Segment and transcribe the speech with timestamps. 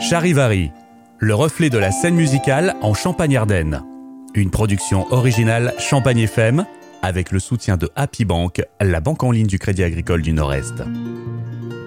[0.00, 0.70] Charivari,
[1.18, 3.82] le reflet de la scène musicale en Champagne-Ardenne.
[4.34, 6.64] Une production originale Champagne FM
[7.02, 10.84] avec le soutien de Happy Bank, la banque en ligne du Crédit Agricole du Nord-Est.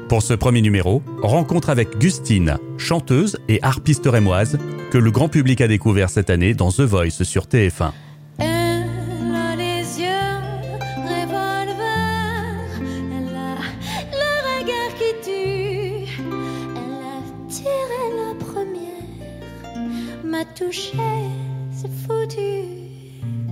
[0.09, 4.59] Pour ce premier numéro, rencontre avec Gustine, chanteuse et harpiste rémoise,
[4.91, 7.91] que le grand public a découvert cette année dans The Voice sur TF1.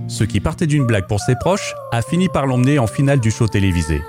[0.08, 3.30] Ce qui partait d'une blague pour ses proches a fini par l'emmener en finale du
[3.30, 4.02] show télévisé.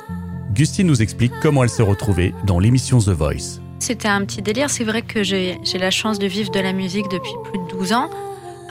[0.53, 3.59] Gustine nous explique comment elle s'est retrouvée dans l'émission The Voice.
[3.79, 4.69] C'était un petit délire.
[4.69, 7.93] C'est vrai que j'ai la chance de vivre de la musique depuis plus de 12
[7.93, 8.09] ans,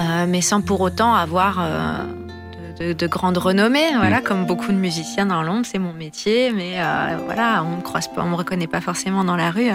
[0.00, 3.94] euh, mais sans pour autant avoir euh, de, grandes renommées.
[3.96, 4.24] Voilà, mm.
[4.24, 8.08] comme beaucoup de musiciens dans l'ombre, c'est mon métier, mais euh, voilà, on me croise
[8.08, 9.68] pas, on me reconnaît pas forcément dans la rue.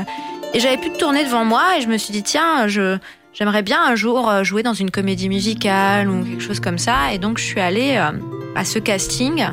[0.53, 2.97] Et j'avais plus de tournée devant moi, et je me suis dit tiens, je
[3.35, 7.13] j'aimerais bien un jour euh, jouer dans une comédie musicale ou quelque chose comme ça.
[7.13, 8.17] Et donc, je suis allée euh,
[8.55, 9.45] à ce casting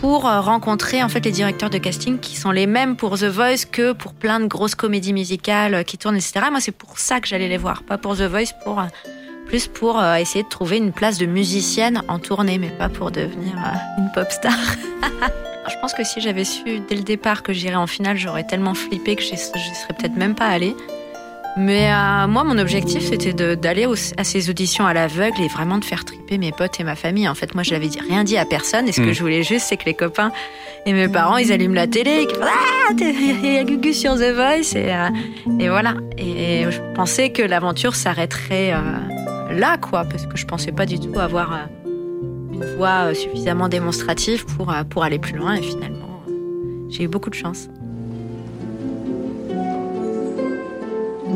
[0.00, 3.24] pour euh, rencontrer en fait les directeurs de casting qui sont les mêmes pour The
[3.24, 6.46] Voice que pour plein de grosses comédies musicales qui tournent, etc.
[6.50, 8.82] Moi, c'est pour ça que j'allais les voir, pas pour The Voice, pour
[9.46, 13.54] plus pour essayer de trouver une place de musicienne en tournée, mais pas pour devenir
[13.98, 14.56] une pop star.
[15.68, 18.74] Je pense que si j'avais su dès le départ que j'irais en finale, j'aurais tellement
[18.74, 20.74] flippé que j'y serais peut-être même pas allée.
[21.56, 25.84] Mais euh, moi, mon objectif, c'était d'aller à ces auditions à l'aveugle et vraiment de
[25.84, 27.28] faire triper mes potes et ma famille.
[27.28, 28.88] En fait, moi, je n'avais rien dit à personne.
[28.88, 29.12] Et ce que mm.
[29.12, 30.32] je voulais juste, c'est que les copains
[30.84, 34.34] et mes parents, ils allument la télé et Ah, il y a Gugu sur The
[34.34, 34.74] Voice.
[34.74, 35.08] Et, euh,
[35.60, 35.94] et voilà.
[36.18, 40.04] Et, je pensais que l'aventure s'arrêterait euh, là, quoi.
[40.04, 41.68] Parce que je pensais pas du tout avoir
[42.52, 45.54] une voix suffisamment démonstrative pour, pour aller plus loin.
[45.54, 46.20] Et finalement,
[46.88, 47.68] j'ai eu beaucoup de chance.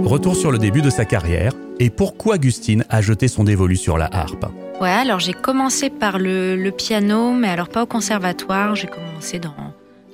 [0.05, 3.99] Retour sur le début de sa carrière et pourquoi Gustine a jeté son dévolu sur
[3.99, 4.47] la harpe.
[4.81, 8.75] Ouais, alors j'ai commencé par le, piano, mais alors pas au conservatoire.
[8.75, 9.55] J'ai commencé dans,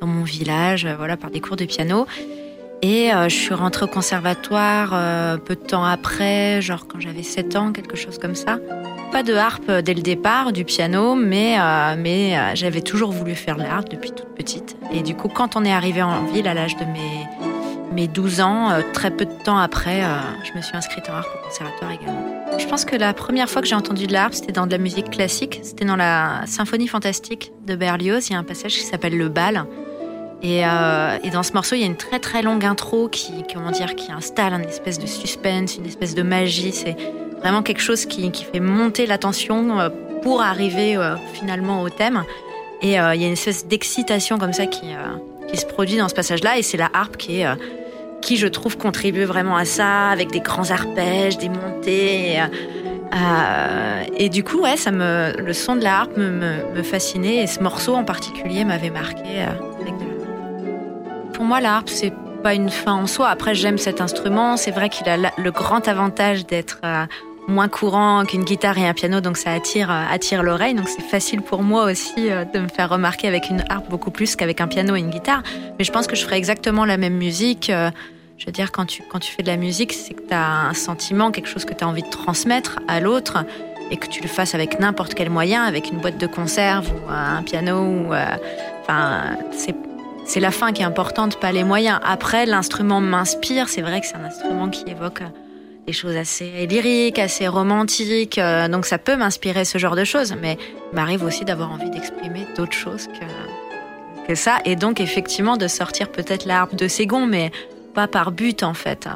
[0.01, 2.07] dans mon village, euh, voilà, par des cours de piano.
[2.83, 7.23] Et euh, je suis rentrée au conservatoire euh, peu de temps après, genre quand j'avais
[7.23, 8.59] 7 ans, quelque chose comme ça.
[9.13, 11.57] Pas de harpe dès le départ, du piano, mais,
[11.97, 14.77] mais j'avais toujours voulu faire la harpe depuis toute petite.
[14.93, 17.54] Et du coup, quand on est arrivé en ville à l'âge de mes
[17.95, 20.09] mes 12 ans, euh, très peu de temps après, euh,
[20.43, 22.23] je me suis inscrite en harpe au conservatoire également.
[22.59, 24.79] Je pense que la première fois que j'ai entendu de l'harpe, c'était dans de la
[24.79, 25.61] musique classique.
[25.63, 28.29] C'était dans la symphonie fantastique de Berlioz.
[28.29, 29.65] Il y a un passage qui s'appelle Le bal.
[30.43, 33.33] Et, euh, et, dans ce morceau, il y a une très très longue intro qui,
[33.53, 36.73] comment dire, qui installe une espèce de suspense, une espèce de magie.
[36.73, 36.97] C'est
[37.41, 39.91] vraiment quelque chose qui, fait monter la tension
[40.23, 40.99] pour arriver
[41.33, 42.25] finalement au thème.
[42.83, 44.89] Et il y a une espèce d'excitation comme ça qui,
[45.49, 46.59] qui se produit dans ce passage-là.
[46.59, 47.47] Et c'est la harpe qui est
[48.25, 52.41] qui je trouve contribue vraiment à ça, avec des grands arpèges, des montées.
[52.41, 57.47] Euh, et du coup, ouais, ça me, le son de la harpe me, fascinait et
[57.47, 59.23] ce morceau en particulier m'avait marqué.
[59.39, 59.93] Euh,
[61.35, 63.29] Pour moi, la harpe, c'est pas une fin en soi.
[63.29, 64.57] Après, j'aime cet instrument.
[64.57, 67.05] C'est vrai qu'il a le grand avantage d'être euh,
[67.47, 70.75] moins courant qu'une guitare et un piano, donc ça attire, attire l'oreille.
[70.75, 74.37] Donc c'est facile pour moi aussi de me faire remarquer avec une harpe beaucoup plus
[74.37, 75.43] qu'avec un piano et une guitare.
[75.79, 77.71] Mais je pense que je ferais exactement la même musique
[78.37, 80.69] je veux dire, quand tu, quand tu fais de la musique, c'est que tu as
[80.69, 83.45] un sentiment, quelque chose que tu as envie de transmettre à l'autre
[83.91, 87.11] et que tu le fasses avec n'importe quel moyen, avec une boîte de conserve ou
[87.11, 88.13] un piano.
[88.13, 88.25] Euh,
[88.83, 89.37] enfin,
[90.27, 92.01] c'est la fin qui est importante, pas les moyens.
[92.03, 93.69] Après, l'instrument m'inspire.
[93.69, 95.23] C'est vrai que c'est un instrument qui évoque
[95.87, 98.39] des choses assez lyriques, assez romantiques.
[98.39, 100.35] Euh, donc ça peut m'inspirer ce genre de choses.
[100.41, 100.57] Mais
[100.93, 104.59] il m'arrive aussi d'avoir envie d'exprimer d'autres choses que, que ça.
[104.65, 107.51] Et donc effectivement de sortir peut-être l'arbre de Ségon, mais
[107.95, 109.09] pas par but en fait.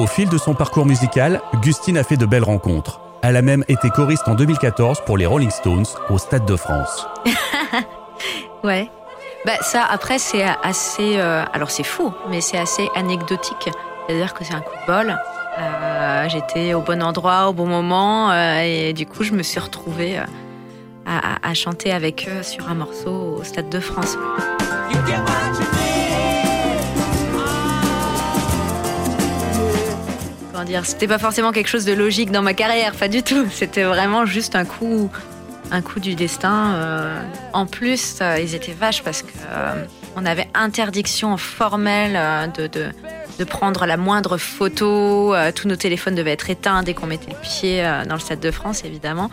[0.00, 3.02] Au fil de son parcours musical, Gustine a fait de belles rencontres.
[3.20, 7.06] Elle a même été choriste en 2014 pour les Rolling Stones au Stade de France.
[8.64, 8.88] ouais.
[9.44, 11.18] Bah ça, après, c'est assez...
[11.18, 13.68] Euh, alors c'est fou, mais c'est assez anecdotique.
[14.08, 15.18] C'est-à-dire que c'est un coup de bol.
[15.58, 19.60] Euh, J'étais au bon endroit, au bon moment, euh, et du coup, je me suis
[19.60, 20.24] retrouvée euh,
[21.04, 24.16] à, à, chanter avec eux sur un morceau au Stade de France.
[30.64, 33.46] Dire C'était pas forcément quelque chose de logique dans ma carrière, pas du tout.
[33.50, 35.10] C'était vraiment juste un coup
[35.70, 36.74] un coup du destin.
[36.74, 37.22] Euh,
[37.52, 39.84] en plus, euh, ils étaient vaches parce que euh,
[40.16, 42.68] on avait interdiction formelle de,
[43.38, 45.34] de prendre la moindre photo.
[45.54, 48.50] Tous nos téléphones devaient être éteints dès qu'on mettait le pied dans le Stade de
[48.50, 49.30] France, évidemment.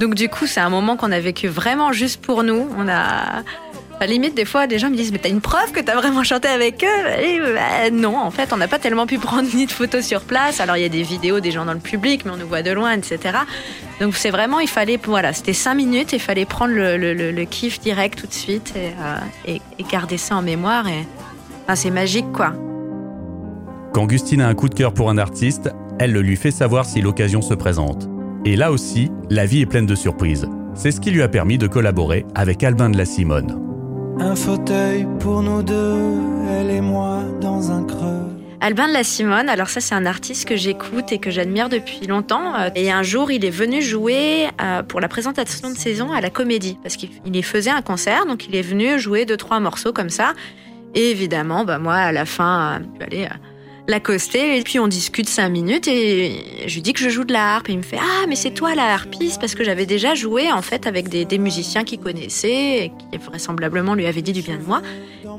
[0.00, 2.68] Donc du coup, c'est un moment qu'on a vécu vraiment juste pour nous.
[2.78, 3.42] On a
[4.02, 6.24] à limite, des fois, des gens me disent Mais t'as une preuve que t'as vraiment
[6.24, 7.52] chanté avec eux?
[7.54, 10.60] Bah, Non, en fait, on n'a pas tellement pu prendre ni de photos sur place.
[10.60, 12.62] Alors, il y a des vidéos des gens dans le public, mais on nous voit
[12.62, 13.38] de loin, etc.
[14.00, 18.20] Donc, c'est vraiment, il fallait, voilà, c'était cinq minutes, il fallait prendre le, kiff direct
[18.20, 19.16] tout de suite euh,
[19.46, 20.86] et, et, garder ça en mémoire.
[20.88, 21.06] Et,
[21.74, 22.52] c'est magique, quoi.
[23.94, 26.84] Quand Gustine a un coup de cœur pour un artiste, elle le lui fait savoir
[26.84, 28.08] si l'occasion se présente.
[28.44, 30.48] Et là aussi, la vie est pleine de surprises.
[30.74, 33.71] C'est ce qui lui a permis de collaborer avec Albin de la Simone.
[34.24, 36.14] Un fauteuil pour nous deux,
[36.48, 38.22] elle et moi dans un creux.
[38.60, 42.06] Albin de la Simone, alors ça c'est un artiste que j'écoute et que j'admire depuis
[42.06, 42.54] longtemps.
[42.54, 46.20] Euh, et un jour il est venu jouer euh, pour la présentation de saison à
[46.20, 49.58] la comédie, parce qu'il y faisait un concert, donc il est venu jouer deux trois
[49.58, 50.34] morceaux comme ça.
[50.94, 53.28] Et évidemment, bah moi à la fin, je vais aller
[53.88, 57.32] l'accoster et puis on discute cinq minutes et je lui dis que je joue de
[57.32, 59.86] la harpe et il me fait ah mais c'est toi la harpiste parce que j'avais
[59.86, 64.32] déjà joué en fait avec des, musiciens qu'il connaissait et qui vraisemblablement lui avaient dit
[64.32, 64.82] du bien de moi.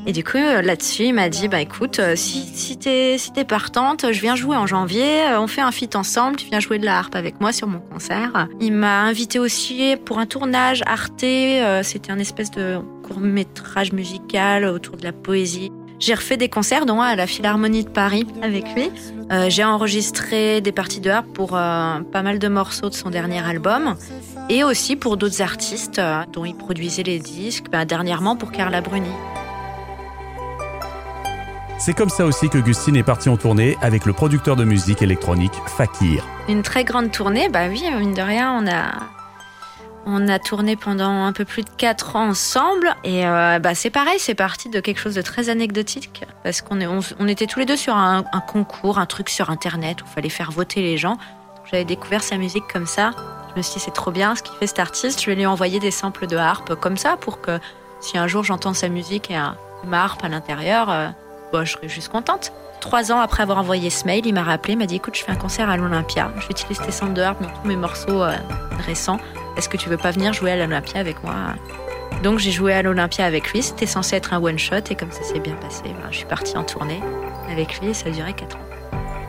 [0.05, 4.11] Et du coup là-dessus il m'a dit bah écoute euh, si, si t'es si partante
[4.11, 6.85] je viens jouer en janvier euh, on fait un feat ensemble tu viens jouer de
[6.85, 8.47] la harpe avec moi sur mon concert.
[8.59, 13.93] Il m'a invité aussi pour un tournage Arte euh, c'était un espèce de court métrage
[13.93, 17.89] musical autour de la poésie j'ai refait des concerts, dont un à la Philharmonie de
[17.89, 18.91] Paris avec lui.
[19.31, 23.09] Euh, j'ai enregistré des parties de harpe pour euh, pas mal de morceaux de son
[23.09, 23.95] dernier album
[24.49, 28.81] et aussi pour d'autres artistes euh, dont il produisait les disques, bah, dernièrement pour Carla
[28.81, 29.11] Bruni.
[31.77, 35.01] C'est comme ça aussi que Gustine est partie en tournée avec le producteur de musique
[35.01, 36.25] électronique Fakir.
[36.47, 39.22] Une très grande tournée, bah oui, mine de rien, on a
[40.05, 43.89] on a tourné pendant un peu plus de 4 ans ensemble et euh, bah c'est
[43.89, 47.65] pareil, c'est parti de quelque chose de très anecdotique parce qu'on on, était tous les
[47.65, 51.17] deux sur un, concours, un truc sur internet où il fallait faire voter les gens.
[51.65, 53.11] J'avais découvert sa musique comme ça.
[53.51, 55.21] Je me suis dit c'est trop bien ce qu'il fait cet artiste.
[55.21, 57.59] Je vais lui envoyer des samples de harpe comme ça pour que
[58.01, 59.55] si un jour j'entends sa musique et un,
[59.85, 61.07] ma harpe à l'intérieur, euh,
[61.51, 62.51] bah, je serais juste contente.
[62.83, 65.31] Trois ans après avoir envoyé ce mail, il m'a rappelé, m'a dit écoute, je fais
[65.31, 66.33] un concert à l'Olympia.
[66.45, 68.35] J'utilise tes samples de harpe dans tous mes morceaux euh,
[68.85, 69.19] récents.
[69.55, 71.33] Est-ce que tu veux pas venir jouer à l'Olympia avec moi?
[72.23, 73.63] Donc j'ai joué à l'Olympia avec lui.
[73.63, 76.25] C'était censé être un one shot et comme ça s'est bien passé, ben, je suis
[76.25, 76.99] partie en tournée
[77.49, 78.59] avec lui et ça a duré 4 ans.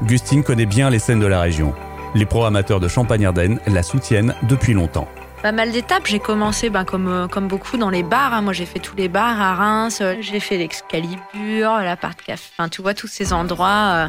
[0.03, 1.75] Gustine connaît bien les scènes de la région.
[2.17, 5.07] Les pro amateurs de Champagne-Ardenne la soutiennent depuis longtemps.
[5.45, 6.07] Pas mal d'étapes.
[6.07, 8.33] J'ai commencé ben, comme, euh, comme beaucoup dans les bars.
[8.33, 8.41] Hein.
[8.41, 10.03] Moi, j'ai fait tous les bars à Reims.
[10.21, 12.51] J'ai fait l'Excalibur, la part de café.
[12.57, 14.09] Enfin, tu vois, tous ces endroits.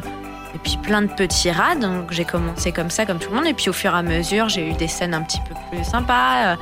[0.54, 1.74] et puis plein de petits rats.
[1.74, 3.46] Donc j'ai commencé comme ça, comme tout le monde.
[3.46, 5.84] Et puis au fur et à mesure, j'ai eu des scènes un petit peu plus
[5.84, 6.54] sympas.
[6.54, 6.56] Euh,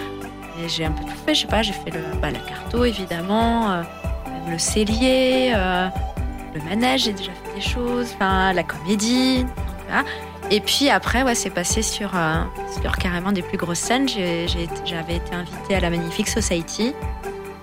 [0.60, 1.34] et j'ai un peu tout fait.
[1.34, 3.82] Je sais pas, j'ai fait le, bah, la carto évidemment, euh,
[4.50, 5.86] le cellier, euh,
[6.52, 7.04] le manège.
[7.04, 8.10] J'ai déjà fait des choses.
[8.16, 9.46] Enfin, la comédie.
[10.50, 12.12] Et puis après, ouais, c'est passé sur,
[12.80, 14.08] sur carrément des plus grosses scènes.
[14.08, 16.94] J'avais été invitée à la Magnifique Society.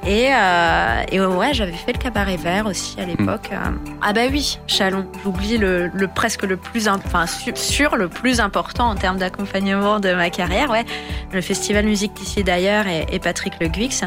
[0.05, 3.51] Et, euh, et ouais, j'avais fait le cabaret vert aussi à l'époque.
[3.51, 3.77] Hmm.
[4.01, 5.05] Ah bah oui, Chalon.
[5.23, 10.13] J'oublie le, le, presque le plus, enfin sur, le plus important en termes d'accompagnement de
[10.13, 10.71] ma carrière.
[10.71, 10.85] Ouais,
[11.31, 14.01] le festival musique d'ici d'ailleurs et, Patrick Le Guix,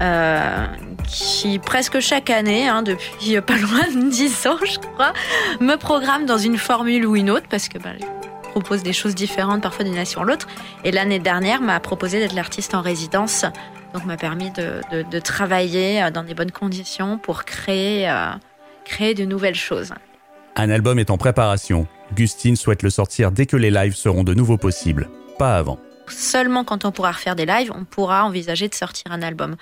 [0.00, 0.66] euh,
[1.06, 5.12] qui presque chaque année, hein, depuis pas loin de 10 ans, je crois,
[5.60, 7.90] me programme dans une formule ou une autre parce que bah,
[8.50, 10.46] propose des choses différentes parfois d'une année sur l'autre.
[10.84, 13.44] Et l'année dernière m'a proposé d'être l'artiste en résidence
[13.94, 18.32] donc m'a permis de, travailler euh, dans des bonnes conditions pour créer, euh,
[18.84, 19.94] créer de nouvelles choses.
[20.56, 21.86] Un album est en préparation.
[22.12, 25.78] Gustine souhaite le sortir dès que les lives seront de nouveau possibles, pas avant.
[26.08, 29.56] Seulement quand on pourra refaire des lives, on pourra envisager de sortir un album.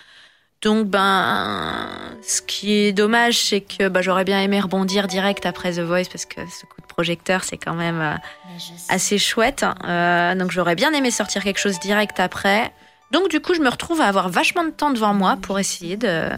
[0.62, 1.88] Donc, ben,
[2.22, 6.08] ce qui est dommage, c'est que ben, j'aurais bien aimé rebondir direct après The Voice
[6.10, 8.14] parce que ce coup de projecteur, c'est quand même euh,
[8.88, 9.64] assez chouette.
[9.64, 12.72] donc, j'aurais bien aimé sortir quelque chose direct après.
[13.12, 15.98] Donc du coup, je me retrouve à avoir vachement de temps devant moi pour essayer
[15.98, 16.30] de,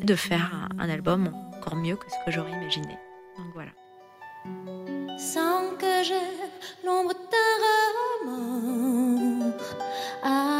[0.00, 2.96] de faire un, album encore mieux que ce que j'aurais imaginé.
[3.36, 3.70] Donc voilà.
[5.18, 9.76] Sans que j'ai l'ombre d'un remords.
[10.22, 10.59] Ah,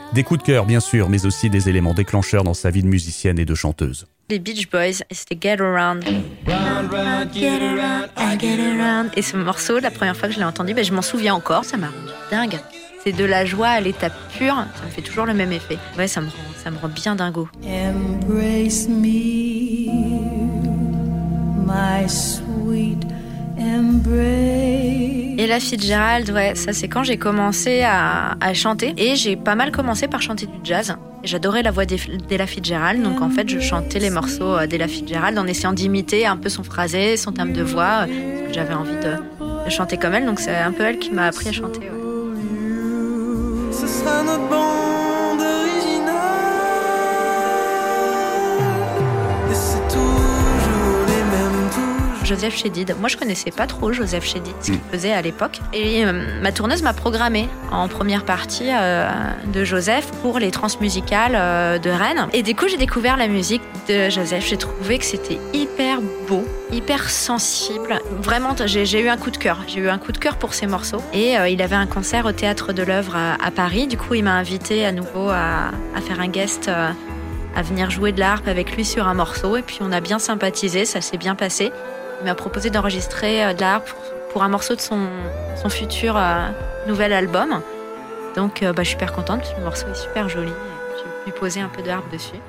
[0.13, 2.87] Des coups de cœur, bien sûr, mais aussi des éléments déclencheurs dans sa vie de
[2.87, 4.07] musicienne et de chanteuse.
[4.29, 6.03] les Beach Boys c'était get around.
[9.15, 11.63] Et ce morceau, la première fois que je l'ai entendu, ben, je m'en souviens encore,
[11.63, 12.59] ça m'a rendu dingue.
[13.05, 15.77] C'est de la joie à l'état pur, ça me fait toujours le même effet.
[15.97, 17.47] Ouais, ça me rend, ça me rend bien dingo.
[17.63, 19.87] Embrace me,
[21.65, 23.10] my sweet
[23.61, 25.37] embrace.
[25.37, 28.93] Et la Fitzgerald, ouais, ça c'est quand j'ai commencé à, à chanter.
[28.97, 30.95] Et j'ai pas mal commencé par chanter du jazz.
[31.23, 35.37] J'adorais la voix d'Ella Fitzgerald, donc en fait je chantais les morceaux euh, d'Ella Fitzgerald
[35.37, 38.73] en essayant d'imiter un peu son phrasé, son terme de voix, euh, parce que j'avais
[38.73, 41.51] envie de, de, chanter comme elle, donc c'est un peu elle qui m'a appris à
[41.51, 41.79] chanter.
[41.79, 41.91] Ouais.
[43.71, 44.60] Ce sera notre
[52.31, 52.95] Joseph Chédid.
[52.97, 55.59] Moi, je connaissais pas trop Joseph Chédid, ce qu'il faisait à l'époque.
[55.73, 59.09] Et euh, ma tourneuse m'a programmé en première partie euh,
[59.51, 62.27] de Joseph pour les transmusicales euh, de Rennes.
[62.31, 64.47] Et du coup, j'ai découvert la musique de Joseph.
[64.47, 67.99] J'ai trouvé que c'était hyper beau, hyper sensible.
[68.21, 69.57] Vraiment, j'ai eu un coup de cœur.
[69.67, 71.03] J'ai eu un coup de cœur pour ces morceaux.
[71.11, 73.87] Et il avait un concert au Théâtre de l'œuvre à, à Paris.
[73.87, 76.69] Du coup, il m'a invité à nouveau à, à faire un guest.
[76.69, 80.19] à venir jouer de l'harpe avec lui sur un morceau et puis on a bien
[80.19, 81.73] sympathisé, ça s'est bien passé.
[82.21, 85.07] Il m'a proposé d'enregistrer euh, de la harpe pour, pour un morceau de son,
[85.61, 86.47] son futur euh,
[86.87, 87.61] nouvel album.
[88.35, 90.51] Donc euh, bah, je suis super contente parce que le morceau est super joli.
[90.97, 92.39] J'ai pu poser un peu de harpe dessus.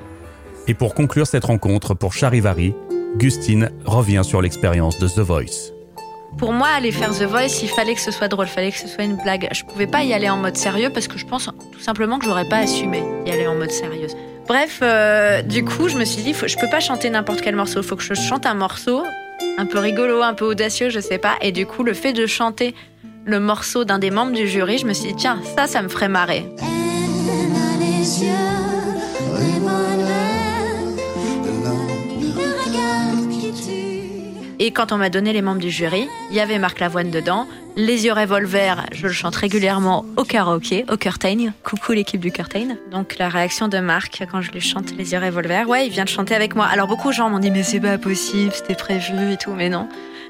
[0.67, 2.73] Et pour conclure cette rencontre pour Charivari,
[3.17, 5.71] Gustine revient sur l'expérience de The Voice.
[6.37, 8.79] Pour moi, aller faire The Voice, il fallait que ce soit drôle, il fallait que
[8.79, 9.49] ce soit une blague.
[9.51, 12.25] Je pouvais pas y aller en mode sérieux parce que je pense tout simplement que
[12.25, 14.15] j'aurais pas assumé d'y aller en mode sérieuse.
[14.47, 17.55] Bref, euh, du coup, je me suis dit, faut, je peux pas chanter n'importe quel
[17.55, 19.03] morceau, il faut que je chante un morceau
[19.57, 21.35] un peu rigolo, un peu audacieux, je sais pas.
[21.41, 22.75] Et du coup, le fait de chanter
[23.25, 25.87] le morceau d'un des membres du jury, je me suis dit, tiens, ça, ça me
[25.87, 26.45] ferait marrer.
[34.59, 37.47] Et quand on m'a donné les membres du jury, il y avait Marc Lavoine dedans.
[37.75, 41.53] Les yeux revolver, je le chante régulièrement au karaoké, au Curtain.
[41.63, 42.77] Coucou l'équipe du Curtain.
[42.91, 46.03] Donc la réaction de Marc quand je lui chante les yeux revolver, ouais, il vient
[46.03, 46.65] de chanter avec moi.
[46.67, 49.69] Alors beaucoup de gens m'ont dit mais c'est pas possible, c'était prévu et tout, mais
[49.69, 49.89] non.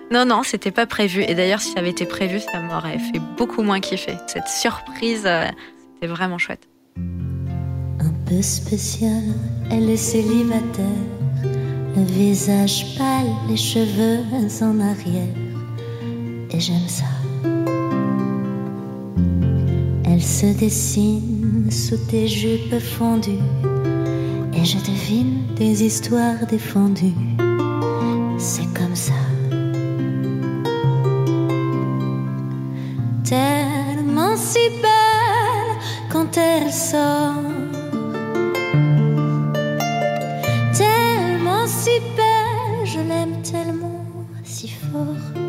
[0.10, 1.26] Non, non, c'était pas prévu.
[1.28, 4.16] Et d'ailleurs, si ça avait été prévu, ça m'aurait fait beaucoup moins kiffer.
[4.28, 5.48] Cette surprise, euh,
[5.96, 6.70] c'était vraiment chouette.
[8.00, 9.22] Un peu spécial,
[9.70, 10.86] elle est célibataire.
[11.96, 14.20] Le visage pâle, les cheveux
[14.62, 15.36] en arrière.
[16.52, 17.06] Et j'aime ça.
[20.06, 23.32] Elle se dessine sous tes jupes fondues.
[24.54, 27.14] Et je devine des histoires défendues.
[28.38, 29.14] C'est comme ça.
[33.24, 35.78] Tellement si belle
[36.12, 37.34] quand elle sort.
[40.78, 44.06] Tellement si belle, je l'aime tellement
[44.44, 45.43] si fort.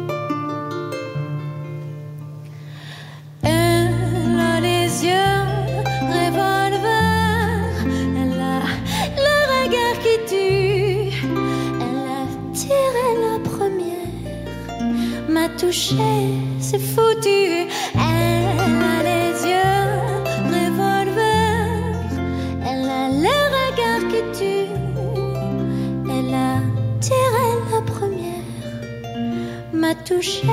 [26.11, 26.61] Elle a
[27.00, 28.45] tiré la première,
[29.73, 30.47] m'a touché,